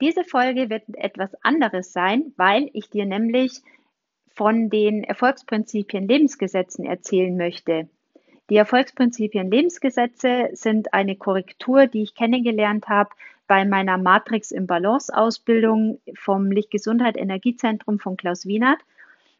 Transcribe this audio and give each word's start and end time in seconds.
Diese 0.00 0.22
Folge 0.22 0.70
wird 0.70 0.84
etwas 0.94 1.30
anderes 1.42 1.92
sein, 1.92 2.32
weil 2.36 2.70
ich 2.72 2.88
dir 2.88 3.04
nämlich 3.04 3.62
von 4.28 4.70
den 4.70 5.02
Erfolgsprinzipien 5.02 6.06
Lebensgesetzen 6.06 6.84
erzählen 6.84 7.36
möchte. 7.36 7.88
Die 8.48 8.56
Erfolgsprinzipien 8.56 9.50
Lebensgesetze 9.50 10.50
sind 10.52 10.94
eine 10.94 11.16
Korrektur, 11.16 11.86
die 11.86 12.02
ich 12.02 12.14
kennengelernt 12.14 12.88
habe 12.88 13.10
bei 13.48 13.64
meiner 13.64 13.98
Matrix 13.98 14.52
im 14.52 14.66
Balance 14.66 15.12
Ausbildung 15.14 16.00
vom 16.14 16.52
Lichtgesundheit 16.52 17.16
Energiezentrum 17.16 17.98
von 17.98 18.16
Klaus 18.16 18.46
Wienert. 18.46 18.78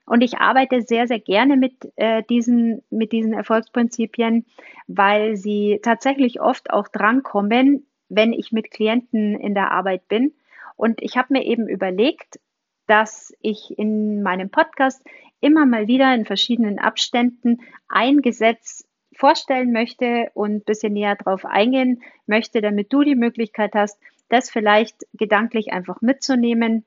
Und 0.07 0.23
ich 0.23 0.39
arbeite 0.39 0.83
sehr, 0.83 1.07
sehr 1.07 1.21
gerne 1.21 1.57
mit, 1.57 1.93
äh, 1.97 2.23
diesen, 2.29 2.83
mit 2.91 3.13
diesen 3.13 3.35
Erfolgsprinzipien, 3.35 4.45
weil 4.89 5.37
sie 5.37 5.79
tatsächlich 5.83 6.41
oft 6.41 6.71
auch 6.71 6.89
drankommen, 6.89 7.87
wenn 8.09 8.33
ich 8.33 8.51
mit 8.51 8.71
Klienten 8.71 9.39
in 9.39 9.55
der 9.55 9.71
Arbeit 9.71 10.09
bin 10.09 10.33
und 10.79 11.03
ich 11.03 11.17
habe 11.17 11.35
mir 11.35 11.45
eben 11.45 11.69
überlegt, 11.69 12.39
dass 12.87 13.35
ich 13.41 13.77
in 13.77 14.23
meinem 14.23 14.49
Podcast 14.49 15.05
immer 15.41 15.67
mal 15.67 15.89
wieder 15.89 16.15
in 16.15 16.25
verschiedenen 16.25 16.79
Abständen 16.79 17.61
ein 17.89 18.23
Gesetz 18.23 18.89
vorstellen 19.13 19.73
möchte 19.73 20.31
und 20.35 20.53
ein 20.53 20.65
bisschen 20.65 20.93
näher 20.93 21.17
drauf 21.17 21.45
eingehen 21.45 22.03
möchte, 22.27 22.61
damit 22.61 22.93
du 22.93 23.03
die 23.03 23.17
Möglichkeit 23.17 23.75
hast, 23.75 23.99
das 24.29 24.51
vielleicht 24.51 25.05
gedanklich 25.15 25.73
einfach 25.73 26.01
mitzunehmen. 26.01 26.87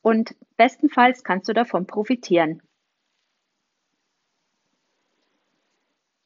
Und 0.00 0.36
bestenfalls 0.56 1.24
kannst 1.24 1.48
du 1.48 1.52
davon 1.52 1.86
profitieren. 1.86 2.62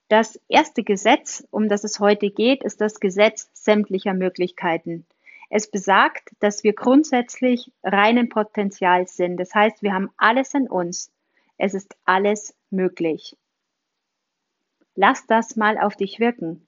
Das 0.09 0.39
erste 0.49 0.83
Gesetz, 0.83 1.47
um 1.51 1.69
das 1.71 1.85
es 1.85 1.99
heute 1.99 2.31
geht, 2.31 2.63
ist 2.63 2.83
das 2.83 3.01
Gesetz 3.01 3.49
sämtlicher 3.55 4.13
Möglichkeiten. 4.13 5.07
Es 5.51 5.71
besagt, 5.71 6.31
dass 6.41 6.63
wir 6.63 6.75
grundsätzlich 6.75 7.73
reinen 7.83 8.29
Potenzials 8.29 9.17
sind. 9.17 9.39
Das 9.39 9.55
heißt, 9.55 9.83
wir 9.83 9.95
haben 9.95 10.11
alles 10.17 10.53
in 10.55 10.69
uns. 10.69 11.11
Es 11.57 11.75
ist 11.75 11.97
alles 12.05 12.55
möglich. 12.71 13.37
Lass 14.95 15.27
das 15.27 15.57
mal 15.57 15.79
auf 15.79 15.97
dich 15.97 16.21
wirken. 16.21 16.67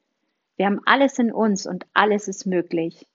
Wir 0.57 0.67
haben 0.67 0.81
alles 0.87 1.19
in 1.19 1.33
uns 1.33 1.67
und 1.67 1.87
alles 1.95 2.29
ist 2.29 2.47
möglich. 2.47 3.07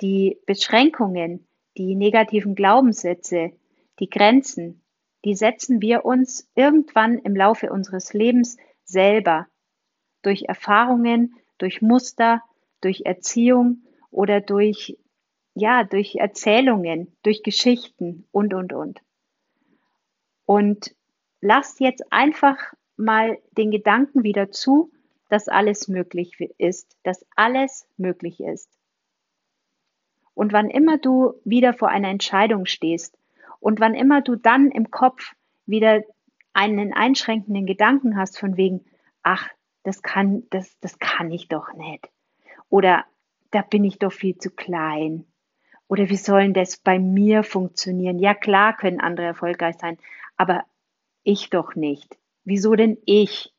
Die 0.00 0.38
Beschränkungen, 0.46 1.46
die 1.76 1.94
negativen 1.94 2.54
Glaubenssätze, 2.54 3.52
die 3.98 4.10
Grenzen, 4.10 4.82
die 5.24 5.34
setzen 5.34 5.80
wir 5.82 6.04
uns 6.04 6.48
irgendwann 6.54 7.18
im 7.18 7.34
Laufe 7.34 7.72
unseres 7.72 8.12
Lebens 8.12 8.56
selber 8.84 9.46
durch 10.22 10.44
Erfahrungen, 10.44 11.34
durch 11.58 11.82
Muster, 11.82 12.42
durch 12.80 13.02
Erziehung 13.04 13.82
oder 14.18 14.40
durch, 14.40 14.98
ja, 15.54 15.84
durch 15.84 16.16
Erzählungen, 16.16 17.16
durch 17.22 17.44
Geschichten 17.44 18.26
und, 18.32 18.52
und, 18.52 18.72
und. 18.72 19.00
Und 20.44 20.92
lasst 21.40 21.78
jetzt 21.78 22.02
einfach 22.10 22.56
mal 22.96 23.38
den 23.52 23.70
Gedanken 23.70 24.24
wieder 24.24 24.50
zu, 24.50 24.90
dass 25.28 25.46
alles 25.46 25.86
möglich 25.86 26.32
ist, 26.58 26.96
dass 27.04 27.24
alles 27.36 27.86
möglich 27.96 28.40
ist. 28.40 28.68
Und 30.34 30.52
wann 30.52 30.68
immer 30.68 30.98
du 30.98 31.34
wieder 31.44 31.72
vor 31.72 31.88
einer 31.88 32.08
Entscheidung 32.08 32.66
stehst 32.66 33.16
und 33.60 33.78
wann 33.78 33.94
immer 33.94 34.20
du 34.20 34.34
dann 34.34 34.72
im 34.72 34.90
Kopf 34.90 35.32
wieder 35.64 36.02
einen 36.54 36.92
einschränkenden 36.92 37.66
Gedanken 37.66 38.16
hast 38.16 38.36
von 38.36 38.56
wegen, 38.56 38.84
ach, 39.22 39.48
das 39.84 40.02
kann, 40.02 40.42
das, 40.50 40.76
das 40.80 40.98
kann 40.98 41.30
ich 41.30 41.46
doch 41.46 41.72
nicht. 41.74 42.10
Oder 42.68 43.04
da 43.50 43.62
bin 43.62 43.84
ich 43.84 43.98
doch 43.98 44.12
viel 44.12 44.36
zu 44.36 44.50
klein. 44.50 45.24
Oder 45.88 46.10
wie 46.10 46.16
sollen 46.16 46.52
das 46.52 46.76
bei 46.76 46.98
mir 46.98 47.42
funktionieren? 47.42 48.18
Ja, 48.18 48.34
klar 48.34 48.76
können 48.76 49.00
andere 49.00 49.26
erfolgreich 49.26 49.76
sein, 49.78 49.96
aber 50.36 50.64
ich 51.22 51.50
doch 51.50 51.74
nicht. 51.74 52.18
Wieso 52.44 52.74
denn 52.74 52.98
ich? 53.06 53.52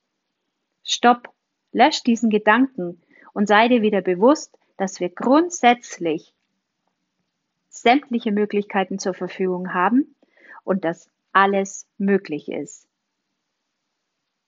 Stopp, 0.83 1.29
lösch 1.71 2.03
diesen 2.03 2.29
Gedanken 2.29 3.01
und 3.33 3.47
sei 3.47 3.67
dir 3.67 3.81
wieder 3.81 4.01
bewusst, 4.01 4.57
dass 4.77 4.99
wir 4.99 5.09
grundsätzlich 5.09 6.33
sämtliche 7.67 8.31
Möglichkeiten 8.31 8.99
zur 8.99 9.13
Verfügung 9.13 9.73
haben 9.73 10.15
und 10.63 10.85
dass 10.85 11.09
alles 11.31 11.87
möglich 11.97 12.49
ist. 12.49 12.87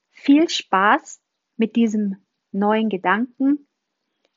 Viel 0.10 0.50
Spaß 0.50 1.22
mit 1.58 1.76
diesem 1.76 2.18
neuen 2.52 2.90
Gedanken 2.90 3.68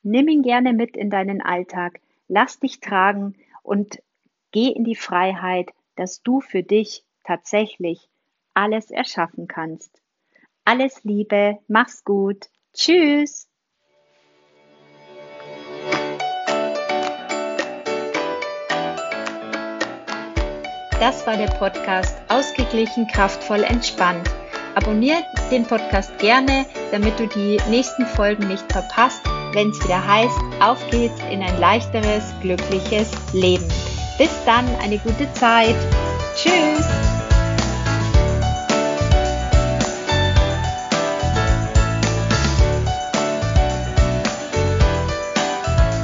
Nimm 0.06 0.28
ihn 0.28 0.42
gerne 0.42 0.74
mit 0.74 0.98
in 0.98 1.08
deinen 1.08 1.40
Alltag, 1.40 1.98
lass 2.28 2.60
dich 2.60 2.80
tragen 2.80 3.36
und 3.62 4.02
geh 4.52 4.68
in 4.68 4.84
die 4.84 4.96
Freiheit, 4.96 5.70
dass 5.96 6.22
du 6.22 6.42
für 6.42 6.62
dich 6.62 7.04
tatsächlich 7.24 8.10
alles 8.52 8.90
erschaffen 8.90 9.48
kannst. 9.48 10.02
Alles 10.66 11.04
Liebe, 11.04 11.58
mach's 11.68 12.04
gut, 12.04 12.50
tschüss! 12.74 13.48
Das 21.00 21.26
war 21.26 21.38
der 21.38 21.50
Podcast 21.58 22.14
Ausgeglichen, 22.28 23.06
kraftvoll, 23.06 23.62
entspannt. 23.62 24.28
Abonniert 24.74 25.24
den 25.50 25.64
Podcast 25.64 26.18
gerne, 26.18 26.66
damit 26.92 27.18
du 27.18 27.26
die 27.26 27.58
nächsten 27.70 28.04
Folgen 28.04 28.48
nicht 28.48 28.70
verpasst 28.70 29.22
wenn 29.54 29.70
es 29.70 29.82
wieder 29.82 30.06
heißt, 30.06 30.38
auf 30.60 30.78
geht's 30.90 31.20
in 31.30 31.42
ein 31.42 31.58
leichteres, 31.58 32.34
glückliches 32.42 33.10
Leben. 33.32 33.66
Bis 34.18 34.30
dann, 34.44 34.66
eine 34.82 34.98
gute 34.98 35.32
Zeit. 35.32 35.76
Tschüss. 36.36 37.13